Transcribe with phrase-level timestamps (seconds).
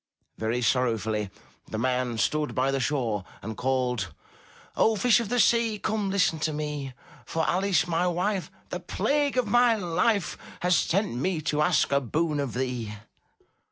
[0.39, 1.29] Very sorrowfully,
[1.67, 4.11] the man stood by the shore and called:
[4.75, 9.37] "O Fish of the Sea, come, listen to me, For Alice, my wife, the plague
[9.37, 10.39] of my life.
[10.61, 12.95] Has sent me to ask a boon of thee."